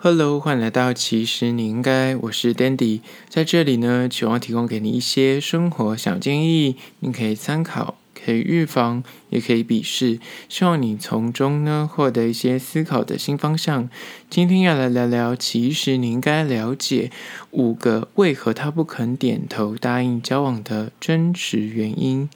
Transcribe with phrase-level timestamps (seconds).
[0.00, 13.90] Hello，欢迎来到其实你应该，我是 Dandy，在这里呢，希望提供给你一些生活小建议，你可以参考，可以预防，也可以鄙视，希望你从中呢获得一些思考的新方向。
[14.30, 17.10] 今天要来聊聊，其实你应该了解
[17.50, 22.30] 五个为何他不肯点头答应交往的真实原因。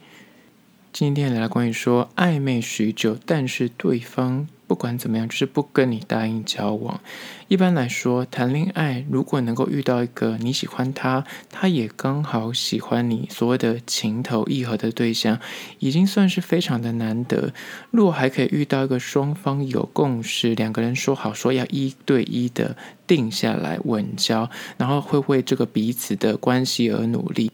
[0.92, 4.48] 今天来聊关于说暧昧许久，但是对方。
[4.72, 6.98] 不管怎么样，就是不跟你答应交往。
[7.46, 15.38] 一般来说，谈恋爱如果能够遇到一个你喜欢他，他也刚好喜欢你，所谓的情投意合的对象，
[15.78, 17.52] 已经算是非常的难得。
[17.90, 22.74] 如果还可以遇到一个双方有共识，两个人说好说要一对一的
[23.06, 24.48] 定下来稳交，
[24.78, 27.52] 然后会为这个彼此的关系而努力，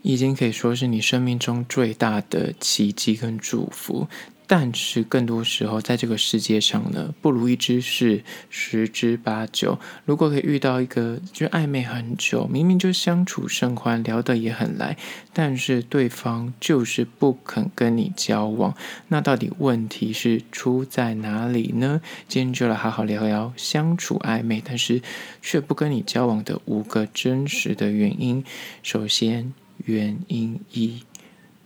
[0.00, 4.08] 已经可以说是你生命中最大的奇迹跟祝福。
[4.46, 9.78] 但是更多时候，在这个世界上呢，不如意之事十之八九。
[10.04, 14.98] 如果可以遇到一个就暧昧很久，明明就相处甚欢，聊得也很来，
[15.32, 18.74] 但是对方就是不肯跟你交往，
[19.08, 22.02] 那到底问题是出在哪里呢？
[22.28, 25.00] 今天就来好好聊聊相处暧昧，但是
[25.40, 28.44] 却不跟你交往的五个真实的原因。
[28.82, 29.54] 首先，
[29.86, 31.02] 原因一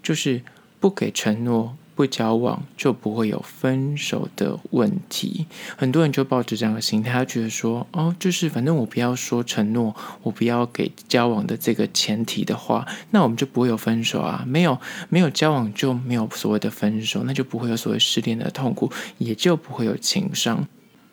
[0.00, 0.42] 就是
[0.78, 1.76] 不给承诺。
[1.98, 5.46] 不交往就不会有分手的问题。
[5.76, 14.44] 很多人就抱着这样的心态，他觉得说，哦，就是反正我不要说承诺，我不要给交往的这个前提的话，那我们就不会有分手啊。
[14.46, 20.68] 没有没有交往就没有所谓的分手，那就不会有所谓失恋的痛苦，也就不会有情伤。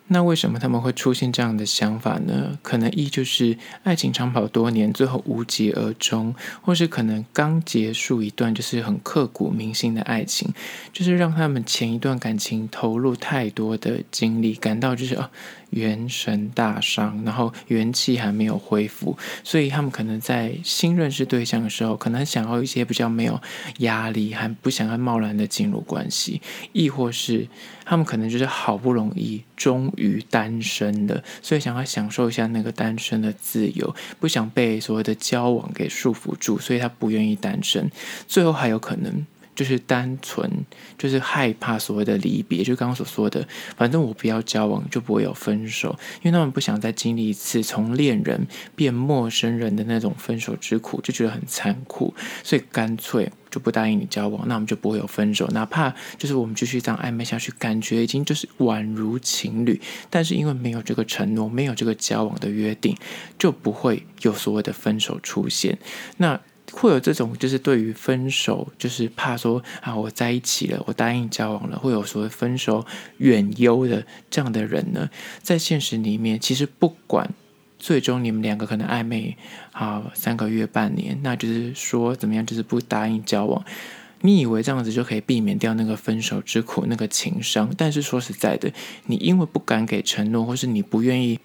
[0.07, 2.57] 那为什么他们会出现这样的想法呢？
[2.61, 10.53] 可能一就是爱情长跑多年，最后无疾而终，或是可能刚结束一段就是很刻骨铭心的爱情，
[10.93, 15.29] 就是让他们前一段感情投入太多的精力，感到就是哦。
[15.75, 23.39] 元神大伤，然后元气还没有恢复，所以他们可能在新认识对象的时候，可能想要一些比较没有
[23.79, 26.41] 压力，还不想要贸然的进入关系，
[26.71, 27.47] 亦或是
[27.83, 37.91] 他们可能就是好不容易终于单身的，所以想要享受一下那个单身的自由，不想被所谓的交往给束缚住，所以他不愿意单身，
[38.27, 39.25] 最后还有可能。
[39.55, 40.49] 就是单纯，
[40.97, 48.45] 就是害怕所谓的离别，就刚刚所说的，反正我不要交往，就不会有分手，因为他们不想再经历一次从恋人
[48.75, 59.79] 变陌生人的那种分手之苦，就觉得很残酷，所以干脆就不答应你交往，那我们就不会有分手，哪怕就是我们继续这样暧昧下去，感觉已经就是宛如情侣，
[60.09, 62.97] 但是因为没有这个承诺，没有这个交往的约定，
[63.39, 65.77] 就不会有所谓的分手出现。
[66.17, 66.41] 那。
[66.71, 72.85] 会有这种，就是对于分手，就是怕说啊，我在一起了，我答应交往了，会有所谓分手
[73.17, 75.09] 远忧的这样的人呢，
[75.41, 77.29] 在现实里面，其实不管
[77.77, 79.37] 最终你们两个可能暧昧
[79.71, 83.63] 啊三个月、半年，那就是说怎么样，就是不答应交往，
[84.21, 88.71] 你以为这样子就可以避免掉那个分手之苦、那个情伤，但是说实在的，
[89.05, 91.39] 你因为不敢给承诺，或是你不愿意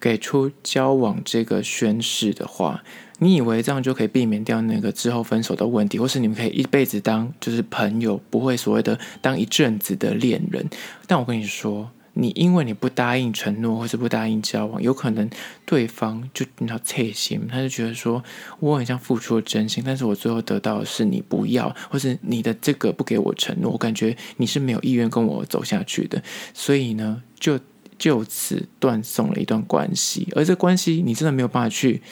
[0.00, 2.82] 给出交往这个宣誓的话。
[3.18, 10.68] 你以为这样就可以避免掉那个之后分手的问题，或是你们可以一辈子当就是朋友，不会所谓的当一阵子的恋人。
[11.06, 15.30] 但我跟你说，你因为你不答应承诺，或是不答应交往，有可能
[15.64, 18.22] 对方就你要切心，他就觉得说
[18.60, 27.58] 我很像付出了真心，但是我最后得到的是你不要，或是你的这个不给我承诺，我感觉你是没有意愿跟我走下去的，所以呢，就
[27.98, 30.28] 就此断送了一段关系。
[30.34, 32.02] 而这关系你真的没有办法去。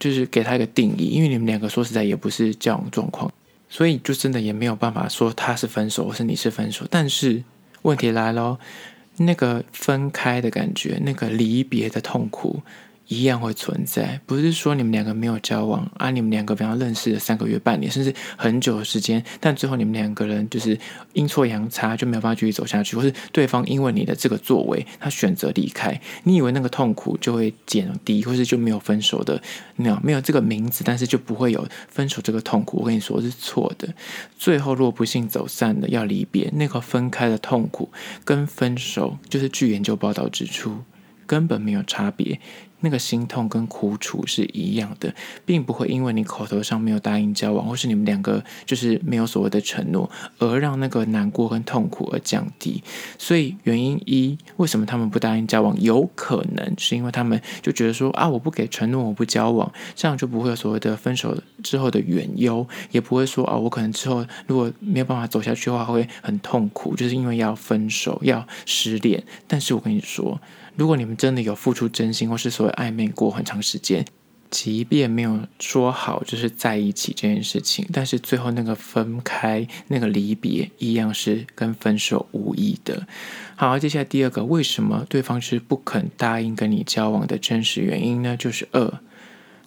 [0.00, 3.28] 就是给他一个定义，因为你们两个说实在也不是交往状况，
[3.68, 6.86] 所以就真的也没有办法说他是分手，或是你是分手。
[6.88, 7.42] 但是
[7.82, 8.60] 问题来了，
[9.16, 12.62] 那个分开的感觉，那个离别的痛苦。
[13.08, 20.78] 一样会存在，不是说你们两个没有交往啊，你们两个比方认识了三个月、半年，甚至很久的时间，但最后你们两个人就是
[21.14, 29.40] 阴错阳差就没有办法继续走下去，或是对方因为你的这个作为，他选择离开，你以为那个痛苦就会减低，或是就没有分手的
[29.76, 32.80] 那样，没有这个名字，但是就不会有分手这个痛苦。
[32.80, 33.88] 我跟你说是错的，
[34.36, 37.90] 最后若不幸走散了，要离别，那个分开的痛苦
[38.26, 40.82] 跟分手，就是据研究报道指出，
[41.26, 42.38] 根本没有差别。
[42.80, 45.14] 那个心痛跟苦楚是一样的，
[45.44, 52.82] 并不会因为你口头上没有答应交往，或是你们两个就是没有所谓的承诺，而让那个难过跟痛苦而降低。
[53.18, 55.78] 所以原因一，为什么他们不答应交往？
[55.80, 69.24] 有可能是因为他们就觉得说啊，我不给承诺，我不交往，这样就不会有所谓的分手之后的远忧，也不会说啊，我可能之后如果没有办法走下去的话，会很痛苦，就是因为要分手要失恋。
[69.46, 70.40] 但是我跟你说。
[70.78, 74.06] 如果你们真的有付出真心，或是所谓暧昧过很长时间，
[74.48, 83.08] 即便没有说好就是在一起这件事情，但是最后那个分开、那个离别，一样是跟分手无异的。
[83.56, 88.36] 好，接下来第二个，为什么对方是不肯答应跟你交往的真实原因呢？
[88.36, 89.00] 就是二，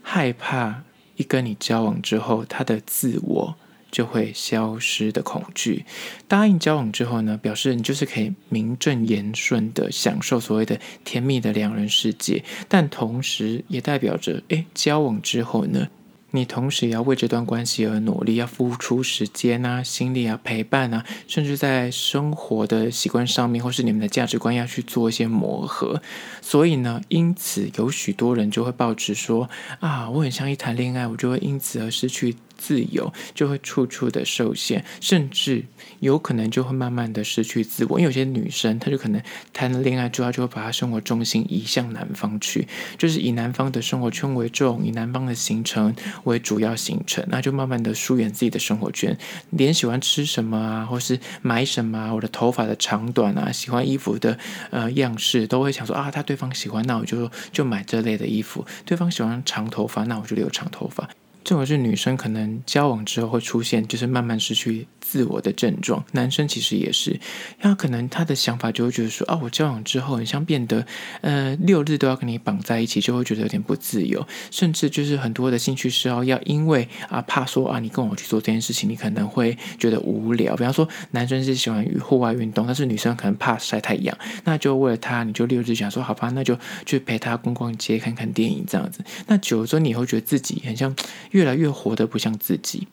[0.02, 0.84] 害怕
[1.18, 3.56] 一跟你交往之后，他的自我。
[3.92, 5.86] 就会消失的恐惧。
[6.28, 15.90] 答应交往之后呢，表示你就是可以名正言顺的享受所谓的甜蜜的两人世界，但同时也代表着，诶，交往之后呢，
[16.32, 26.02] 你同时也要为这段关系而努力，要付出时间啊、心力啊、陪伴啊，甚至在生活的习惯上面，或是你们的价值观要去做一些磨合。
[26.42, 29.50] 所以呢，因此有许多人就会抱持说
[29.82, 32.38] 啊，我很像一谈恋爱，我就会因此而失去。
[32.62, 35.66] 自由就会处处的受限，甚至
[36.00, 38.00] 有可能就会慢慢的失去自我。
[38.00, 39.19] 因为有些女生，她就可能
[39.52, 42.68] 谈了恋爱之后，就会把她生活重心移向男方去，
[43.00, 49.18] 就是以男方的生活圈为重，以男方的行程为主要行程，那就慢慢的疏远自己的生活圈，
[49.50, 54.38] 连喜欢吃什么啊，或是买什么啊，我的头发的长短啊，喜欢衣服的
[54.69, 61.10] 呃样式，都会想说啊，他对方喜欢，那我就就买这类的衣服；对方喜欢长头发，那我就留长头发。
[61.44, 66.04] 这种是女生可能交往之后会出现，就是慢慢失去自我的症状。
[66.12, 67.20] 男生其实也是，
[67.60, 70.86] 他可能他的想法就会觉得说，啊，我交往之后很像变得，
[71.22, 80.56] 呃，六日都要跟你绑在一起，就会觉得有点不自由，甚至就是很多的兴趣嗜好要因为啊怕说啊你跟我去做这件事情，你可能会觉得无聊。
[80.56, 89.04] 比方说，男生是喜欢户外运动，但是女生可能怕晒太阳，那就为了他，你就六日想说，好吧，那就去陪他逛逛街、看看电影这样子。
[89.26, 90.96] 那久了之后，你会觉得自己很像。
[91.31, 92.88] 越来越活得不像自己，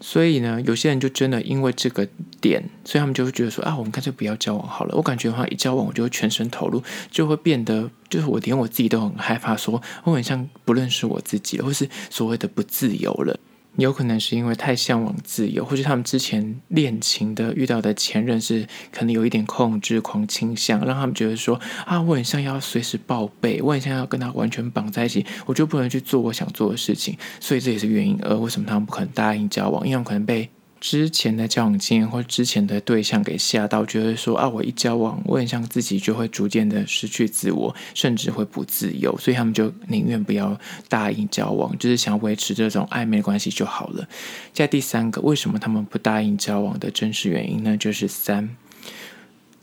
[0.00, 2.06] 所以呢，有些人就真的因为这个
[2.40, 4.94] 点，所以他们就会觉得说啊，我们干脆不要交往好了。
[4.96, 13.38] 我感觉的话，一交往我就会全身投入，就会变得就是我连我自己都很害怕说，我很像不认识我自己了，或是所谓的不自由了。
[13.76, 28.18] 有可能是因为太向往自由，或是他们之前恋情的遇到的前任是可能有一点控制狂倾向，让他们觉得说啊，我很像要随时报备，我很像要跟他完全绑在一起，我就不能去做我想做的事情，所以这也是原因。
[28.22, 29.86] 而为什么他们不可能答应交往？
[29.86, 30.48] 因为他们可能被。
[30.82, 40.58] 之前的交往经验或之前的对象给吓到，觉得说啊，我一交往，我很像自己就会逐渐的失去自我，甚至会不自由，所以他们就宁愿不要
[40.88, 44.08] 答应交往，就是想维持这种暧昧关系就好了。
[44.52, 47.76] 在第三个，为什么他们不答应交往的真实原因呢？
[47.76, 48.56] 就是三，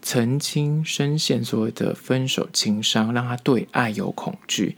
[0.02, 4.78] 曾经深陷所谓的分手情伤，让他对爱有恐惧。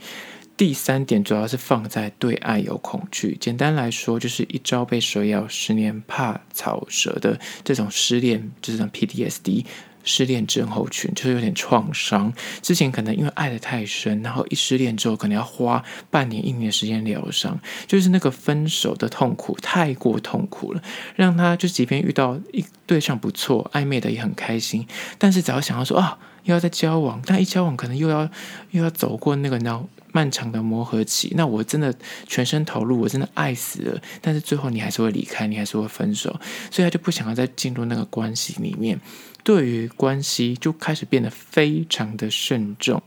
[0.62, 3.36] 第三点主要是放在对爱有恐惧。
[3.42, 9.66] 简单来说，就是一朝被蛇咬，十年怕草蛇的这种失恋，就是这种 PTSD
[10.04, 12.32] 失恋症候群，就是有点创伤。
[12.62, 20.84] 之前可能因为爱得太深，然后一失恋之后，可能要花半年、一年时间疗伤，就是那个分手的痛苦太过痛苦了，
[21.16, 24.86] 让他就即便遇到一对象不错、暧昧的也很开心，
[25.18, 28.30] 但是只要想要说啊，又要再交往，但一交往可能又要
[28.70, 31.94] 又要走过那个然漫长的磨合期，那我真的
[32.28, 36.30] 全身投入，我真的爱死了，但是最后你还是会离开，你还是会分手，
[36.70, 39.00] 所以他就不想要再进入那个关系里面，
[39.44, 43.02] 对于关系就开始变得非常的慎重。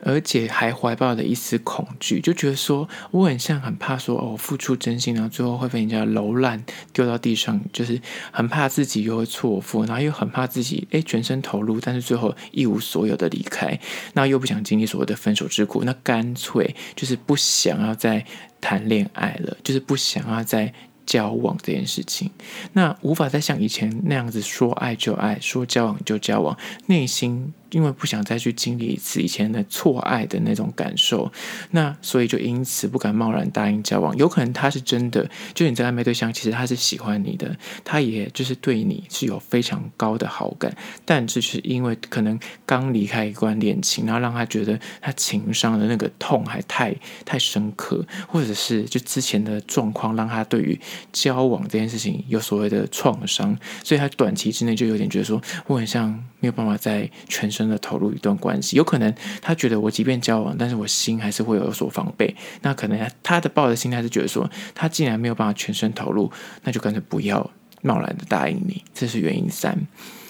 [0.00, 13.78] 而且还怀抱着一丝恐惧，就觉得说我很像很怕说哦，付出真心，然后最后会被人家揉烂丢到地上，就是很怕自己又会错付，然后又很怕自己诶全身投入，但是最后一无所有的离开，
[14.14, 18.24] 那又不想经历所谓的分手之苦，那干脆就是不想要再
[18.60, 20.72] 谈恋爱了，就是不想要再
[21.04, 22.30] 交往这件事情，
[22.74, 26.56] 那无法再像以前那样子说爱就爱，说交往就交往，
[26.86, 27.52] 内心。
[27.70, 31.30] 因为不想再去经历一次以前的错爱的那种感受，
[31.70, 34.16] 那所以就因此不敢贸然答应交往。
[34.16, 46.94] 有可能他是真的，就你在暧昧对象，其实他是喜欢你的，他也就是对你是有非常高的好感，但只是因为可能刚离开一段恋情，然后让他觉得他情伤的那个痛还太
[47.24, 50.78] 太深刻，或者是就之前的状况让他对于
[51.12, 57.48] 交往这件事情有所谓的创伤，所以他短期之内就有点觉得说，我很像没有办法在全。
[57.48, 62.36] 身的投入一段关系，有可能他觉得我即便交往，但是我心还是会有所防备。
[62.60, 66.30] 那可能他的抱的心态是觉得说，他既然没有办法全身投入，
[66.62, 68.84] 那就干脆不要贸然的答应你。
[68.94, 69.74] 这是原因三。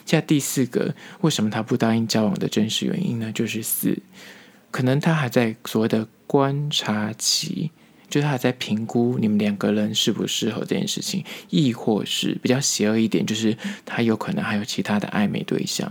[0.06, 3.32] 现在第四个，为什么他不答应交往的真实原因呢？
[3.32, 3.98] 就是四，
[4.70, 7.72] 可能他还在所谓的观察期。
[8.08, 15.90] 就是他还在评估你们两个人适不适合这件事情，亦或是比较邪恶一点，就是他有可能还有其他的暧昧对象。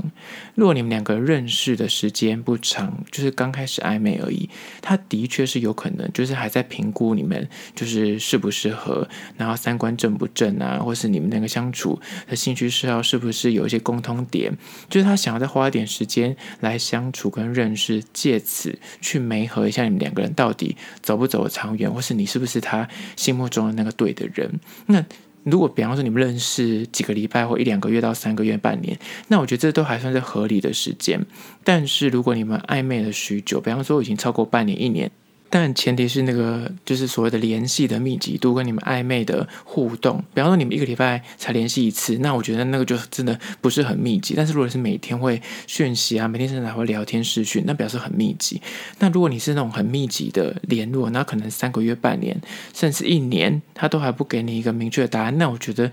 [0.55, 4.49] 如果你们两个认识的时间不长，就是刚开始暧昧而已，
[4.81, 9.07] 他的确是有可能就是还在评估你们就是适不适合，
[9.37, 14.51] 然后三观正不正啊，或是你们两个相处的兴趣嗜好是不是有一些共通点，
[14.89, 24.59] 就是他想要再花一点时间来相处跟认识，借此去媒合一下你们两个人到底走不走得长远，或是是你是不是他心目中的那个对的人？
[24.85, 25.03] 那
[25.43, 28.97] 如果比方说你们认识几个礼拜或一两个月到三个月、半年，
[29.27, 31.19] 那我觉得这都还算是合理的时间。
[31.63, 35.11] 但是如果你们暧昧了许久，比方说已经超过半年、一年。
[35.49, 44.33] 但前提是那个就是所谓的联系的密集度跟你们暧昧的互动，比方说你们一个礼拜才联系一次，那我觉得那个就真的不是很密集。
[44.35, 48.61] 但是如果是每天会讯息啊，每天甚至还会聊天视讯，那表示很密集。
[48.99, 52.39] 那如果你是那种很密集的联络，那可能三个月、半年
[52.73, 55.91] 甚至一年，他都还不给你一个明确的答案，那我觉得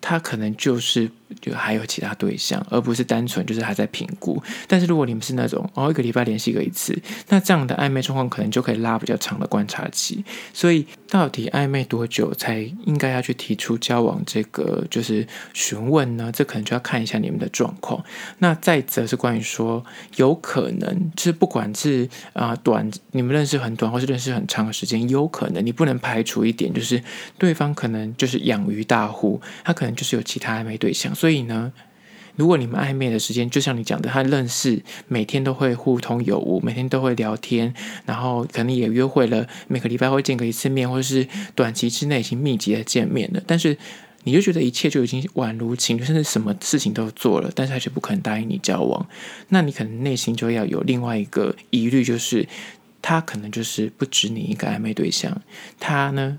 [0.00, 1.10] 他可能就是。
[1.40, 4.42] 就还有其他对象，而不是单纯就是还在评估。
[4.66, 6.96] 但是如果你们是那种哦，一个礼拜联系个一次，
[7.28, 10.24] 那这样的暧昧状况可能就可以拉比较长的观察期。
[10.52, 16.30] 所以到底暧昧多久才应该要去提出交往这个就是询问呢？
[16.32, 18.04] 这可能就要看一下你们的状况。
[18.38, 19.84] 那再则是关于说，
[20.16, 27.02] 有可能就是不管是啊、短，你们认识很短，或是认识很长的时间，有可能你不能排除一点，就是
[27.38, 31.14] 对方可能就是养鱼大户，他可能就是有其他暧昧对象。
[31.16, 31.72] 所以呢，
[32.36, 37.72] 如果你们暧昧的时间，就像你讲的，他认识每天都会互通有无，每天都会聊天，
[38.04, 43.42] 然后可能也约会了，每个礼拜会见个一次面，或者是短期之内已经密集的见面了。
[43.46, 43.76] 但是
[44.24, 49.08] 你就觉得一切就已经宛如情侣，甚至什么事情都做了，但是他却不可能答应你交往，
[49.48, 52.46] 那你可能内心就要有另外一个疑虑，就是
[53.00, 55.40] 他可能就是不止你一个暧昧对象，
[55.80, 56.38] 他呢？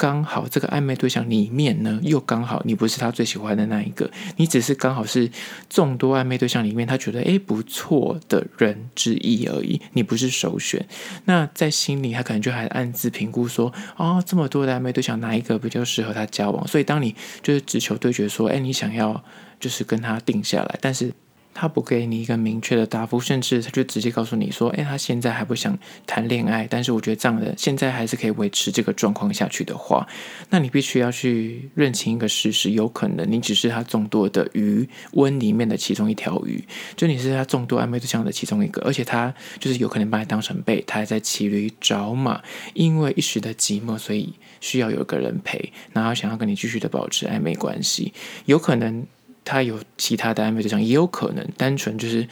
[0.00, 5.30] 刚好这个暧昧对象里面呢，又刚好你不是他最喜欢的那一个，你只是刚好是
[5.68, 10.82] 众多暧昧对象里面他觉得诶不错的人之一而已，你不是首选。
[11.26, 16.66] 那在心里他可能就还暗自评估说，哦，这么多的暧昧对象，哪一个比较适合他交往？
[16.66, 19.22] 所以当你就是直球对决说，诶，你想要
[19.60, 21.12] 就是跟他定下来，但是。
[21.52, 25.76] 他不给你一个明确的答复，甚至他就直接告诉你说：“诶，他现在还不想
[26.06, 30.06] 谈恋爱。”但是我觉得这样的现在还是可以维持这个状况下去的话，
[30.48, 36.64] 那你必须要去认清一个事实：有可能你只是他众多的鱼温里面的其中一条鱼，
[36.96, 42.40] 就你是他众多暧昧对象的其中一个，而且他就是有可能把你当成备胎，在骑驴找马，
[42.74, 48.12] 因为一时的寂寞，所以需要有个人陪，然后想要跟你继续的保持暧昧关系，
[48.46, 49.04] 有可能。
[49.50, 52.24] 他有其他的暧昧对象，也有可能单纯就是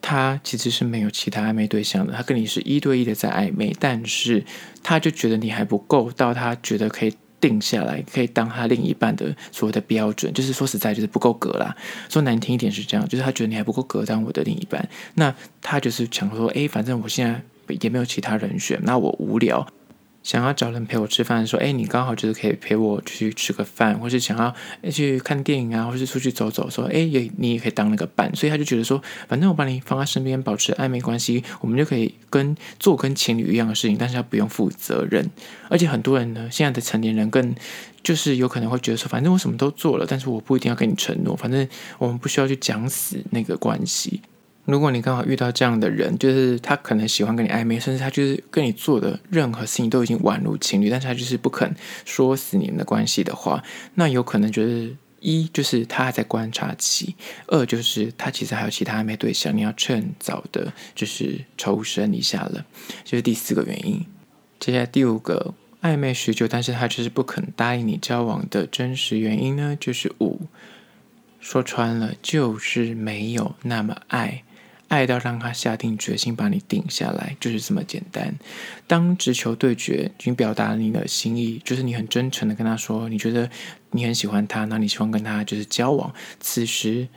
[0.00, 2.12] 他其实是没有其他暧昧对象的。
[2.12, 4.44] 他跟你是一对一的在暧昧，但是
[4.80, 10.32] 他就觉得你还不够，到他觉得可以定下来，可以当他另一半的所谓的标准。
[10.32, 11.74] 就是说实在，就是不够格啦。
[12.08, 14.88] 说难听一点是这样，就是他觉得你还不够格当我的另一半。
[15.14, 17.42] 那他就是想说，哎，反正我现在
[17.80, 19.66] 也没有其他人选，那我无聊。
[20.22, 24.54] 想要找人陪我吃饭，说，哎，你刚好就是可以陪我去吃个饭，或是想要
[24.90, 35.28] 去看电影啊，或是出去走走，说，哎，也你也可以当那个伴，所以他就觉得说，反正我把你放在身边，保持暧昧关系，我们就可以跟做跟情侣一样的事情，但是他不用负责任。
[35.68, 37.54] 而且很多人呢，现在的成年人更
[38.02, 41.66] 就是有可能会觉得说，反正我什么都做了，但是我不一定要跟你承诺，反正
[41.98, 44.20] 我们不需要去讲死那个关系。
[44.70, 51.74] 如果你刚好遇到这样的人，就是他可能喜欢跟你暧昧，甚至他就是跟你做的任何事情都已经宛如情侣，但是他就是不肯
[52.04, 53.62] 说死你们的关系的话，
[53.94, 57.14] 那有可能就是一就是他还在观察期，
[57.46, 62.64] 二就是他其实还有其他暧昧对象，你要趁早的就是抽身一下了，
[63.04, 64.06] 就是第四个原因。
[64.58, 70.42] 接下来第五个暧昧许久，但是他就是不肯答应你交往的真实原因呢，就是五，
[71.40, 74.42] 说穿了就是没有那么爱。
[74.90, 78.34] 爱到让他下定决心把你定下来，就是这么简单。
[78.86, 83.48] 当直球对决，已经表达了你的心意，就是你很真诚的跟他说，你觉得
[83.92, 86.12] 你很喜欢他，那你希望跟他就是交往。
[86.38, 87.08] 此时。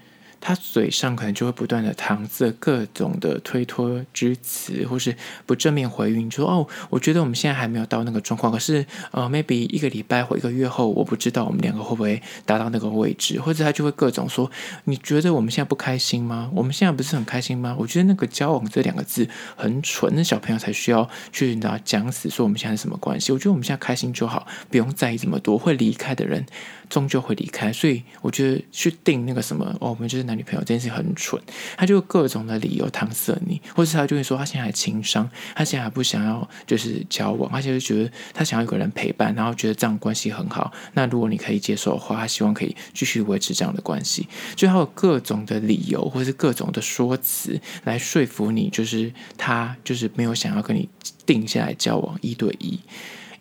[0.45, 14.51] 他嘴上可能就会不断的搪塞各种的推脱之词，或是不正面回应，说哦，我觉得我们现在还没有到那个状况，可是呃，maybe 一个礼拜或一个月后，我不知道我们两个会不会达到那个位置，或者他就会各种说，
[14.83, 16.51] 你觉得我们现在不开心吗？
[16.53, 17.73] 我们现在不是很开心吗？
[17.79, 23.31] 我觉得那个交往这两个字很蠢，那小朋友才需要去拿讲死说我们现在是什么关系？
[23.31, 25.53] 我觉得我们现在开心就好，不用在意这么多。
[25.57, 26.45] 会离开的人
[26.89, 31.41] 终究会离开，所以我觉得去定那个什么哦，我们就是他女朋友这件事很蠢，
[31.77, 40.71] 他就各种的理由搪塞你，或是他就会说他现在还情商，他现在还不想要就是交往，他现在觉得他想要有个人陪伴，然后觉得这样关系很好。
[40.93, 50.89] 那如果你可以接受的话，他希望可以继续维持这样的关系，就他有各种的理由或是各种的说辞来说服你，就是他就是没有想要跟你
[51.25, 52.79] 定下来交往一对一。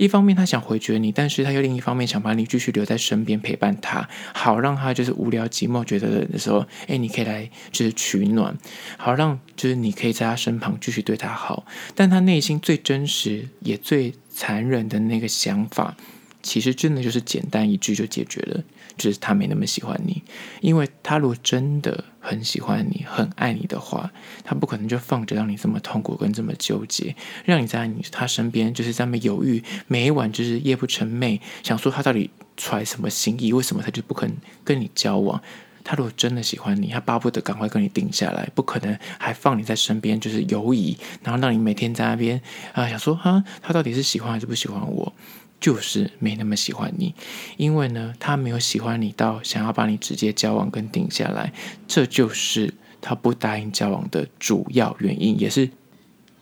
[0.02, 8.58] 一方面他想回绝你，但是他又另一方面想把你继续留在身边陪伴他，好让他就是无聊寂寞觉得冷的时候，哎，你可以来就是取暖，
[8.96, 11.64] 好让就是你可以在他身旁继续对他好。
[11.94, 15.96] 但他内心最真实也最残忍的那个想法，
[16.42, 18.62] 其实真的就是简单一句就解决了。
[18.98, 20.22] 就是他没那么喜欢你，
[20.60, 24.12] 因为他如果真的很喜欢你、很爱你的话，
[24.44, 34.30] 他不可能就放着让你这么痛苦跟这么纠结，让你在你他身边就是这么犹豫，每一晚就是夜不成寐，想说他到底揣什么心意，为什么他就不肯
[34.62, 35.42] 跟你交往？
[35.82, 42.38] 他如果真的喜欢你，他巴不得赶快跟你定下来，不可能还放你在身边就是犹疑，然后让你每天在那边
[42.74, 45.12] 啊想说哈，他到底是喜欢还是不喜欢我？
[45.62, 47.14] 就是没那么喜欢你，
[47.56, 51.54] 因为呢，他没有喜欢你到想要把你直接交往跟定下来，
[51.88, 55.70] 这就是他不答应交往的主要原因，也是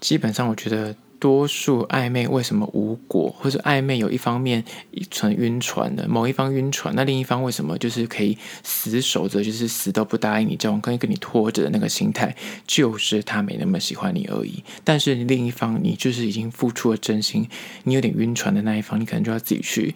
[0.00, 0.96] 基本上我觉得。
[1.20, 4.64] 多数暧昧为什么无果，或者暧昧有一方面
[5.10, 12.34] 存晕船的，某一方晕船，那另一方为什么就是可以死守着，就是死都不答应你交往，可以跟你拖着的那个心态，
[12.66, 14.64] 就是他没那么喜欢你而已。
[14.82, 17.46] 但是另一方，你就是已经付出了真心，
[17.84, 19.94] 你有点晕船的那一方，你可能就要自己去。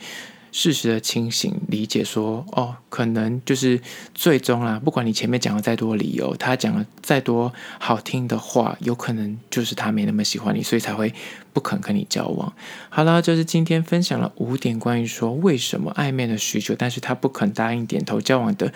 [0.56, 3.80] 事实的清醒，理解说，哦，可能就是
[4.14, 11.12] 最终啦，不管你前面讲了再多理由，他讲了再多好听的话，有可能就是他没那么喜欢你，所以才会
[11.52, 12.52] 不肯跟你交往。
[12.88, 18.72] 好了，就是今天分享了五点关于说为什么暧昧了许久，但是他不肯答应点头交往的。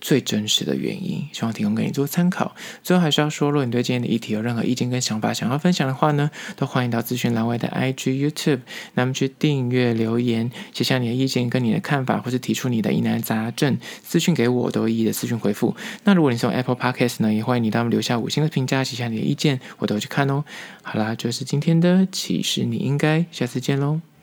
[0.00, 2.54] 最真实的原因，希望提供给你做参考。
[2.82, 8.60] 最后还是要说，如果你对今天的议题有任何意见跟想法想要分享的话呢，都欢迎到资讯栏外的 IG、YouTube，
[8.94, 15.74] 那么去订阅、留言，写下你的意见跟你的看法，或是提出你的疑难杂症，私讯给我，我都一一的私讯回复。
[16.04, 20.44] 那如果你是用 Apple Podcast 呢，也欢迎你到留下五星的评价，写下你的意见，我都会去看哦。
[20.82, 24.15] 好啦，就是今天的，其实你应该下次见喽。